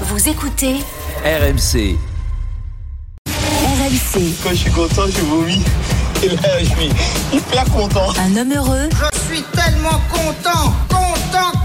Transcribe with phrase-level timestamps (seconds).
[0.00, 0.74] Vous écoutez
[1.24, 1.96] RMC.
[3.28, 4.34] RMC.
[4.42, 5.62] Quand je suis content, je vomis.
[6.24, 6.90] Et là, je suis
[7.32, 8.10] hyper content.
[8.18, 11.63] Un homme heureux Je suis tellement content, content, content.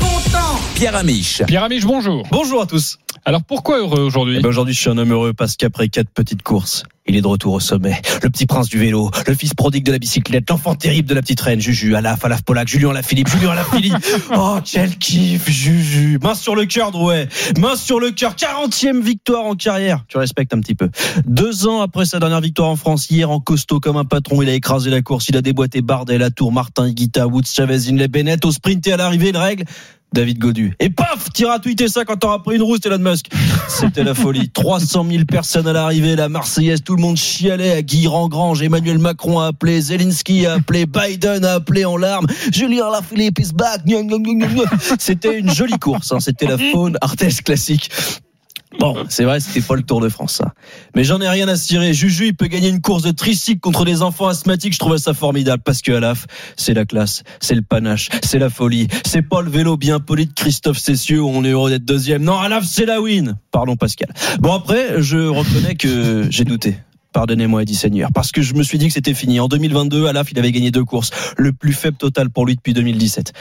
[0.79, 1.43] Pierre Amiche.
[1.45, 2.25] Pierre Amiche, bonjour.
[2.31, 2.99] Bonjour à tous.
[3.25, 6.09] Alors pourquoi heureux aujourd'hui Eh ben, Aujourd'hui, je suis un homme heureux parce qu'après quatre
[6.09, 8.01] petites courses, il est de retour au sommet.
[8.23, 11.21] Le petit prince du vélo, le fils prodigue de la bicyclette, l'enfant terrible de la
[11.21, 13.93] petite reine, Juju, Alaf, Alaf Polak, Julien Alaphilippe, Julien Alaphilippe.
[14.37, 16.17] Oh, quel kiff, Juju.
[16.21, 17.27] Main sur le cœur, Drouet.
[17.57, 18.35] Main sur le cœur.
[18.35, 20.05] 40e victoire en carrière.
[20.07, 20.89] Tu respectes un petit peu.
[21.25, 24.49] Deux ans après sa dernière victoire en France, hier, en costaud comme un patron, il
[24.49, 25.27] a écrasé la course.
[25.27, 28.45] Il a déboîté Bardet, Latour, Martin, Higuita, Woods, Chavez, Inley, Bennett.
[28.45, 29.65] Au sprint et à l'arrivée, une règle.
[30.13, 30.73] David Godu.
[30.79, 33.27] Et paf, tira tweeter ça quand t'auras pris une rousse, Elon Musk.
[33.67, 34.49] C'était la folie.
[34.53, 38.61] 300 000 personnes à l'arrivée, la Marseillaise, tout le monde chialait à Guy Rangrange.
[38.63, 42.27] Emmanuel Macron a appelé, Zelensky a appelé, Biden a appelé en larmes.
[42.51, 43.81] Julien Lafilippe is back.
[44.97, 46.11] C'était une jolie course.
[46.11, 46.19] hein.
[46.19, 47.89] C'était la faune Arthès classique.
[48.79, 50.53] Bon, c'est vrai, c'était pas le Tour de France, ça.
[50.95, 51.93] Mais j'en ai rien à cirer.
[51.93, 54.73] Juju, il peut gagner une course de tricycle contre des enfants asthmatiques.
[54.73, 58.49] Je trouvais ça formidable parce que Alaf, c'est la classe, c'est le panache, c'est la
[58.49, 58.87] folie.
[59.05, 62.23] C'est pas le vélo bien poli de Christophe Cessieux où on est heureux d'être deuxième.
[62.23, 63.37] Non, Alaf, c'est la win.
[63.51, 64.13] Pardon, Pascal.
[64.39, 66.77] Bon, après, je reconnais que j'ai douté.
[67.19, 69.41] Pardonnez-moi, dit Seigneur, parce que je me suis dit que c'était fini.
[69.41, 72.71] En 2022, Alaf, il avait gagné deux courses, le plus faible total pour lui depuis
[72.71, 73.33] 2017.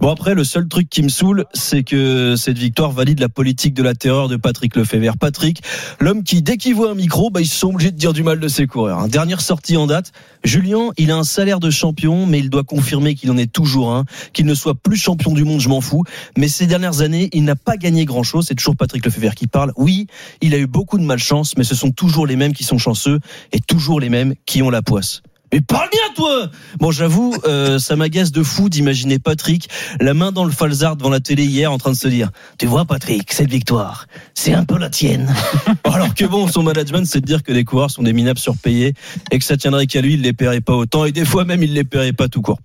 [0.00, 3.72] Bon, après, le seul truc qui me saoule, c'est que cette victoire valide la politique
[3.72, 5.16] de la terreur de Patrick Lefebvre.
[5.16, 5.62] Patrick,
[5.98, 8.38] l'homme qui, dès qu'il voit un micro, bah, ils sont obligés de dire du mal
[8.38, 8.98] de ses coureurs.
[8.98, 9.08] hein.
[9.08, 10.12] Dernière sortie en date,
[10.44, 13.94] Julien, il a un salaire de champion, mais il doit confirmer qu'il en est toujours
[13.94, 16.04] un, qu'il ne soit plus champion du monde, je m'en fous.
[16.36, 18.44] Mais ces dernières années, il n'a pas gagné grand chose.
[18.48, 19.72] C'est toujours Patrick Lefebvre qui parle.
[19.78, 20.06] Oui,
[20.42, 23.20] il a eu beaucoup de malchance, mais ce sont toujours les mêmes qui sont chanceux
[23.52, 25.22] et toujours les mêmes qui ont la poisse.
[25.52, 29.68] Mais parle bien, toi Bon, j'avoue, euh, ça m'agace de fou d'imaginer Patrick,
[30.00, 32.66] la main dans le falzard devant la télé hier, en train de se dire «Tu
[32.66, 35.32] vois, Patrick, cette victoire, c'est un peu la tienne.»
[35.84, 38.94] Alors que bon, son management, c'est de dire que les coureurs sont des minables surpayés
[39.30, 41.62] et que ça tiendrait qu'à lui, il les paierait pas autant et des fois même,
[41.62, 42.58] il les paierait pas tout court.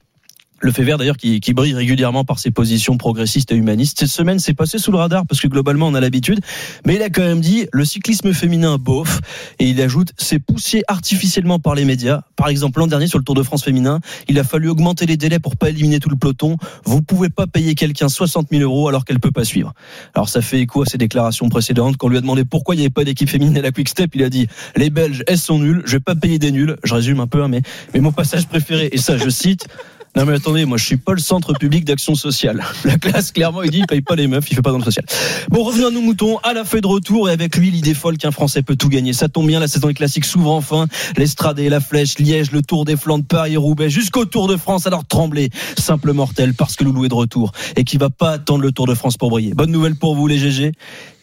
[0.59, 4.00] Le fait vert d'ailleurs qui, qui brille régulièrement par ses positions progressistes et humanistes.
[4.00, 6.40] Cette semaine, c'est passé sous le radar parce que globalement, on a l'habitude.
[6.85, 9.22] Mais il a quand même dit le cyclisme féminin bof.
[9.59, 12.22] Et il ajoute c'est poussé artificiellement par les médias.
[12.35, 15.17] Par exemple, l'an dernier sur le Tour de France féminin, il a fallu augmenter les
[15.17, 16.57] délais pour pas éliminer tout le peloton.
[16.85, 19.73] Vous pouvez pas payer quelqu'un 60 000 euros alors qu'elle peut pas suivre.
[20.16, 21.97] Alors ça fait écho à ses déclarations précédentes.
[21.97, 23.90] Quand on lui a demandé pourquoi il n'y avait pas d'équipe féminine à la Quick
[23.90, 25.84] Step, il a dit les Belges, elles sont nulles.
[25.85, 26.78] Je vais pas payer des nuls.
[26.84, 27.62] Je résume un peu, hein, mais
[27.94, 29.67] mais mon passage préféré et ça, je cite.
[30.16, 32.63] Non mais attendez, moi je suis pas le centre public d'action sociale.
[32.85, 34.84] La classe, clairement, il dit il paye pas les meufs, il fait pas dans le
[34.84, 35.06] social.
[35.50, 38.17] Bon, revenons à nos moutons, à la feuille de retour et avec lui l'idée folle
[38.17, 39.13] qu'un Français peut tout gagner.
[39.13, 40.88] Ça tombe bien, la saison des classiques s'ouvre enfin.
[41.17, 44.88] L'Estradé, la Flèche, Liège, le Tour des Flandres, Paris, Roubaix, jusqu'au Tour de France.
[44.88, 48.62] Alors tremblez, simple mortel, parce que Loulou est de retour et qui va pas attendre
[48.62, 49.53] le Tour de France pour briller.
[49.53, 50.72] Bonne nouvelle pour vous les GG.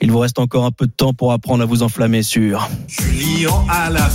[0.00, 2.69] Il vous reste encore un peu de temps pour apprendre à vous enflammer sur.
[2.89, 4.09] Julien à la.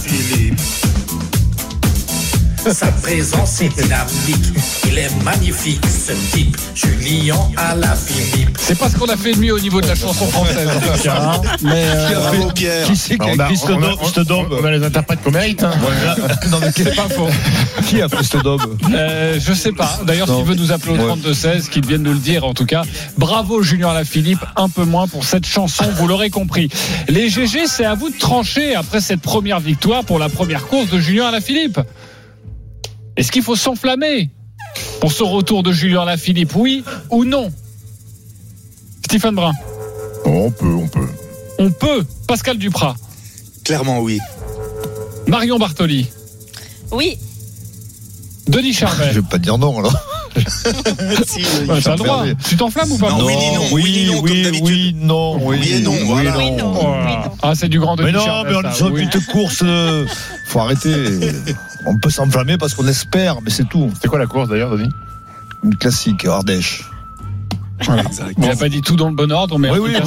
[2.67, 4.53] Sa présence est dynamique.
[4.87, 6.55] Il est magnifique, ce type.
[6.75, 8.57] Julien à la Philippe.
[8.59, 10.67] C'est pas ce qu'on a fait de mieux au niveau de la chanson française.
[11.63, 12.85] Mais euh, Bravo, Pierre.
[12.87, 15.63] qui c'est qui a écrit daube- cette daube On a les interprètes qu'on mérite.
[15.63, 15.71] Hein.
[16.51, 17.27] Non, mais c'est pas faux.
[17.87, 18.61] Qui a fait daube
[18.93, 19.99] Euh, je sais pas.
[20.05, 21.13] D'ailleurs, s'il veut nous appeler au Ouais.
[21.15, 22.83] 32-16, qu'il vienne nous le dire en tout cas.
[23.17, 26.69] Bravo Julien Lafilippe, un peu moins pour cette chanson, vous l'aurez compris.
[27.07, 30.89] Les GG, c'est à vous de trancher après cette première victoire pour la première course
[30.89, 31.79] de Julien Lafilippe.
[33.19, 34.29] Est-ce qu'il faut s'enflammer
[35.01, 37.51] pour ce retour de Julien Lafilippe, oui ou non?
[39.03, 39.51] Stephen Brun,
[40.23, 41.07] On peut, on peut.
[41.57, 42.05] on peut.
[42.29, 42.95] Pascal Duprat,
[43.65, 44.19] Clairement, oui.
[45.27, 46.07] Marion Bartoli,
[46.91, 47.17] Oui,
[48.47, 49.09] Denis Charvet.
[49.11, 49.93] Je vais pas dire non, alors.
[51.25, 52.17] Si, Ouais, T'as le droit.
[52.23, 52.35] fermé.
[52.47, 53.61] Tu t'enflammes ou pas Non, oui, non.
[53.71, 56.37] Oui, ni non, oui, oui, non, oui, Oui non, voilà.
[56.37, 56.73] oui, non.
[56.75, 57.31] Oh oui, non.
[57.41, 59.01] Ah, c'est du grand Denis Mais non, mais on est sur oui.
[59.03, 59.61] une petite course.
[59.63, 60.05] euh,
[60.47, 60.93] faut arrêter.
[61.85, 63.89] On peut s'enflammer parce qu'on espère, mais c'est tout.
[64.01, 64.89] C'est quoi la course d'ailleurs, Denis?
[65.63, 66.83] Une classique, Ardèche.
[67.81, 68.33] Exact.
[68.37, 69.69] Il n'a pas dit tout dans le bon ordre, mais.
[69.71, 70.01] Oui, oui, cas,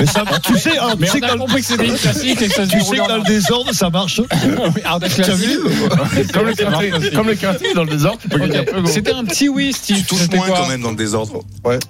[0.00, 1.66] Mais ça, tu sais, hein, tu Mais sais on que a dans le- compris que
[1.66, 4.20] c'était classique et que ça se tu sais que dans le désordre, ça marche.
[5.08, 5.58] Tu as vu
[6.32, 8.76] Comme le quintet, comme le dans le désordre, tu peux gagner un peu.
[8.76, 8.82] Ok.
[8.82, 8.92] gros.
[8.92, 9.98] C'était un petit oui, Steve.
[9.98, 11.42] Tu touches C'était moins quand même dans le désordre.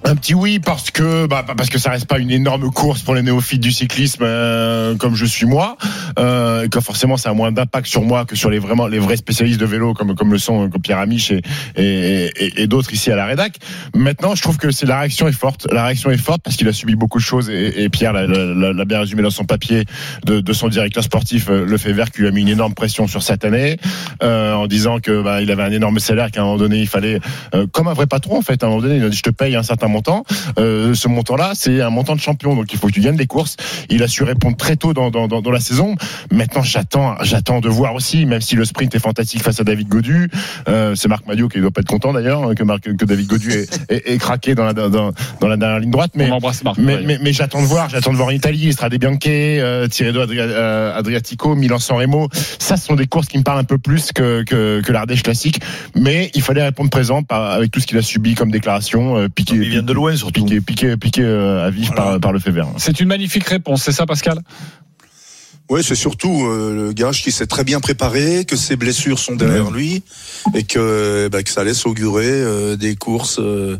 [0.03, 3.15] Un petit oui parce que bah, parce que ça reste pas une énorme course pour
[3.15, 5.77] les néophytes du cyclisme euh, comme je suis moi
[6.17, 8.99] euh, et que forcément ça a moins d'impact sur moi que sur les vraiment les
[8.99, 11.41] vrais spécialistes de vélo comme comme le sont euh, comme Pierre Amiche et
[11.75, 13.55] et, et, et d'autres ici à la rédac.
[13.95, 15.65] Maintenant, je trouve que c'est la la réaction est forte.
[15.71, 18.99] La réaction est forte parce qu'il a subi beaucoup de choses et, Pierre l'a- bien
[18.99, 19.85] résumé dans son papier
[20.25, 23.07] de, son directeur sportif, euh, le fait vert, qui lui a mis une énorme pression
[23.07, 23.77] sur cette année
[24.23, 26.87] euh, en disant que bah, il avait un énorme salaire, qu'à un moment donné il
[26.87, 27.21] fallait,
[27.55, 29.23] euh, comme un vrai patron en fait, à un moment donné il a dit je
[29.23, 30.25] te paye un certain montant.
[30.57, 33.55] Ce montant-là, c'est un montant de champion, donc il faut que tu gagnes des courses.
[33.89, 35.95] Il a su répondre très tôt dans, la saison.
[36.31, 39.87] Maintenant, j'attends, j'attends de voir aussi, même si le sprint est fantastique face à David
[39.87, 40.29] Godu.
[40.67, 43.89] C'est Marc Madio qui doit pas être content d'ailleurs hein, que, que David Godu est,
[43.89, 46.11] est craqué dans la, dans, dans la dernière ligne droite.
[46.15, 46.77] Mais On embrasse Marc.
[46.77, 47.03] mais, Ouais.
[47.05, 50.43] mais, mais j'attends de voir, j'attends de voir en Italie, Strade Bianche, euh, Tirreno Adria-
[50.43, 52.27] euh, Adriatico, Milan-San Remo.
[52.59, 55.23] Ça, ce sont des courses qui me parlent un peu plus que, que, que l'Ardèche
[55.23, 55.59] classique.
[55.95, 59.27] Mais il fallait répondre présent par, avec tout ce qu'il a subi comme déclaration, euh,
[59.29, 60.43] piqué, Il vient de loin surtout.
[60.45, 62.67] piqué, piqué, piqué euh, à vif par, par le fait vert.
[62.77, 64.39] C'est une magnifique réponse, c'est ça Pascal?
[65.69, 69.35] Ouais, c'est surtout euh, le gage qui s'est très bien préparé, que ses blessures sont
[69.35, 70.01] derrière lui
[70.55, 73.77] et que, bah, que ça laisse augurer euh, des courses euh,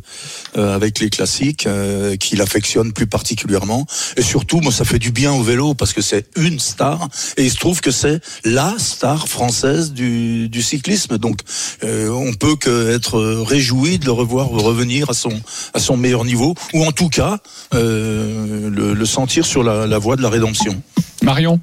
[0.55, 3.87] euh, avec les classiques euh, qu'il affectionne plus particulièrement.
[4.17, 7.45] Et surtout, moi, ça fait du bien au vélo parce que c'est une star et
[7.45, 11.17] il se trouve que c'est la star française du, du cyclisme.
[11.17, 11.39] Donc,
[11.83, 15.33] euh, on peut que être réjoui de le revoir revenir à son
[15.73, 17.39] à son meilleur niveau ou en tout cas
[17.73, 20.79] euh, le, le sentir sur la, la voie de la rédemption.
[21.23, 21.59] Marion?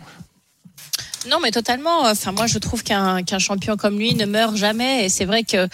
[1.28, 2.02] Non, mais totalement.
[2.02, 5.04] Enfin, moi, je trouve qu'un champion comme lui ne meurt jamais.
[5.04, 5.68] Et c'est vrai que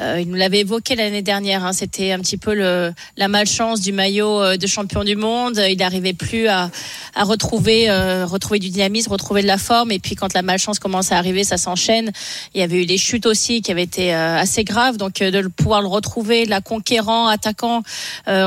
[0.00, 1.64] euh, il nous l'avait évoqué l'année dernière.
[1.64, 1.72] hein.
[1.72, 5.62] C'était un petit peu le, la malchance du maillot euh, de champion du monde.
[5.68, 6.70] Il n'arrivait plus à,
[7.14, 9.92] à retrouver, euh, retrouver du dynamisme, retrouver de la forme.
[9.92, 12.10] Et puis, quand la malchance commence à arriver, ça s'enchaîne.
[12.54, 14.96] Il y avait eu les chutes aussi qui avaient été euh, assez graves.
[14.96, 17.82] Donc, euh, de pouvoir le retrouver, la conquérant, attaquant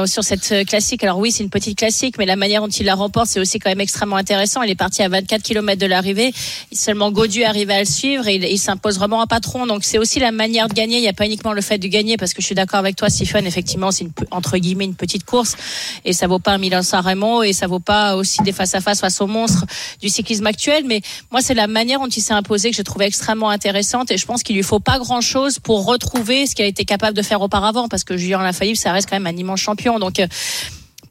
[0.06, 1.04] sur cette classique.
[1.04, 3.60] Alors oui, c'est une petite classique, mais la manière dont il la remporte, c'est aussi
[3.60, 4.62] quand même extrêmement intéressant.
[4.64, 6.34] Il est parti à 24 km de l'arrivée.
[6.72, 9.66] Seulement Godu arrivait à le suivre et il, il s'impose vraiment un patron.
[9.68, 10.98] Donc c'est aussi la manière de gagner.
[10.98, 13.10] Il n'y a pas le fait de gagner, parce que je suis d'accord avec toi,
[13.10, 13.46] Stephen.
[13.46, 15.56] Effectivement, c'est entre guillemets une petite course
[16.04, 18.82] et ça vaut pas un Milan-San Remo et ça vaut pas aussi des face à
[18.82, 19.66] face aux monstres
[20.02, 20.84] du cyclisme actuel.
[20.86, 21.02] Mais
[21.32, 24.26] moi, c'est la manière dont il s'est imposé que j'ai trouvé extrêmement intéressante et je
[24.26, 27.22] pense qu'il lui faut pas grand chose pour retrouver ce qu'il a été capable de
[27.22, 30.00] faire auparavant, parce que Julien Lafayette, ça reste quand même un immense champion.
[30.00, 30.28] Donc euh,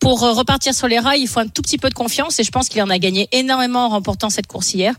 [0.01, 2.45] pour euh, repartir sur les rails, il faut un tout petit peu de confiance et
[2.45, 4.95] je pense qu'il en a gagné énormément en remportant cette course hier.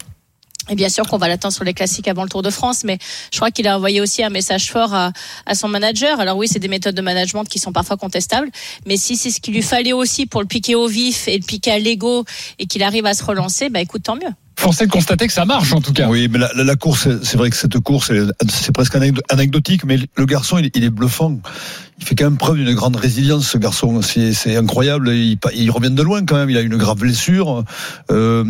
[0.70, 2.98] Et bien sûr qu'on va l'attendre sur les classiques avant le Tour de France, mais
[3.32, 5.12] je crois qu'il a envoyé aussi un message fort à,
[5.46, 6.20] à son manager.
[6.20, 8.50] Alors oui, c'est des méthodes de management qui sont parfois contestables,
[8.86, 11.44] mais si c'est ce qu'il lui fallait aussi pour le piquer au vif et le
[11.44, 12.26] piquer à l'ego
[12.58, 14.34] et qu'il arrive à se relancer, bah écoute, tant mieux.
[14.66, 16.08] Forcé de constater que ça marche en tout cas.
[16.10, 18.12] Oui, mais la, la- la course, c'est- c'est vrai que cette course,
[18.50, 21.40] c'est presque anecdo- anecdotique, mais le garçon, il, il est bluffant.
[21.98, 24.02] Il fait quand même preuve d'une grande résilience, ce garçon.
[24.02, 25.10] C'est c'est incroyable.
[25.14, 26.50] Il, il revient de loin quand même.
[26.50, 27.64] Il a une grave blessure.
[28.12, 28.44] Euh,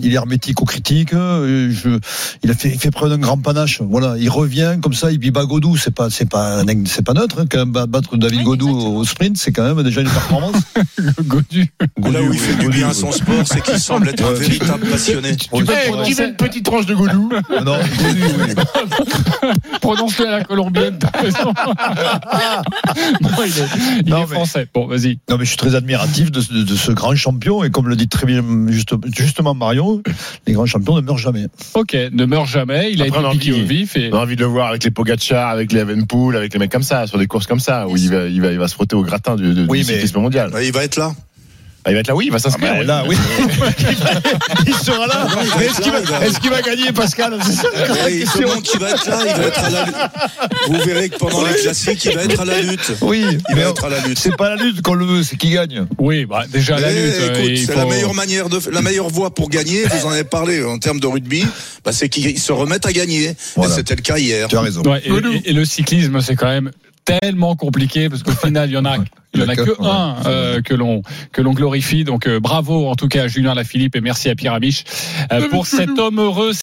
[0.00, 1.12] il est hermétique aux critiques.
[1.12, 1.98] Je,
[2.44, 3.80] il a fait, il fait preuve d'un grand panache.
[3.82, 5.10] Voilà, il revient comme ça.
[5.10, 5.76] Il vit bat Godou.
[5.76, 7.40] C'est pas, c'est pas, c'est pas neutre.
[7.40, 8.96] hein, quand même, battre David Oui, Godou exactement.
[8.96, 10.56] au sprint, c'est quand même déjà une performance.
[11.24, 11.72] Godu.
[12.12, 14.86] Là où il fait du bien à son sport, c'est qu'il semble être un véritable
[14.86, 15.21] passionné.
[15.22, 17.30] Tu veut une petite tranche de Godou
[17.64, 18.54] non, Godou, oui.
[19.80, 21.52] Prononce-le à la colombienne, t'as raison.
[23.20, 24.66] non, il est, il Non, est mais- français.
[24.72, 25.18] Bon, vas-y.
[25.28, 27.64] Non, mais je suis très admiratif de, de- de ce grand champion.
[27.64, 30.02] Et comme le dit très bien juste- justement Marion,
[30.46, 31.46] les grands champions ne meurent jamais.
[31.74, 32.90] Ok, ne meurt jamais.
[32.92, 33.96] Il a Après, a été piqué envie- au vif.
[33.96, 34.10] Et...
[34.12, 36.72] On a envie de le voir avec les Pogacar, avec les Evenpool, avec les mecs
[36.72, 38.74] comme ça, sur des courses comme ça, où il va, il va, il va se
[38.74, 40.50] frotter au gratin du, du- Oui, du mais- cyclisme mondial.
[40.62, 41.12] Il va être là.
[41.84, 42.74] Ah, il va être là, oui, il va s'inscrire.
[42.74, 42.86] Ah, oui.
[42.86, 43.16] là, oui.
[44.66, 45.26] il sera là.
[45.58, 45.80] Mais est-ce
[46.40, 48.48] qu'il va, gagner, Pascal C'est ça la question.
[48.48, 49.96] montre qu'il va être là, il va être à la lutte.
[50.68, 52.92] Vous verrez que pendant les classiques, il va être à la lutte.
[53.00, 54.18] Oui, Il mais va être à la lutte.
[54.18, 55.86] c'est pas la lutte qu'on le veut, c'est qui gagne.
[55.98, 57.14] Oui, bah, déjà la lutte.
[57.20, 59.82] euh, c'est faut- la meilleure manière de, la meilleure voie pour gagner.
[59.84, 61.44] Vous en avez parlé en termes de rugby.
[61.84, 63.34] Bah, c'est qu'ils se remettent à gagner.
[63.56, 63.72] Voilà.
[63.72, 64.46] Et c'était le cas hier.
[64.48, 64.82] Tu as raison.
[64.82, 66.70] Ouais, et, et- et le cyclisme, c'est quand même
[67.04, 68.96] tellement compliqué parce qu'au final, il y en a.
[69.34, 69.88] Il y en a que Ouais.
[69.88, 71.00] un euh, que l'on
[71.32, 72.04] que l'on glorifie.
[72.04, 74.84] Donc euh, bravo en tout cas à Julien Lafilippe et merci à Pierre Amiche
[75.32, 76.50] euh, pour cet homme heureux.